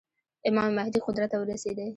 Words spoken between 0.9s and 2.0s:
قدرت ته ورسېدی.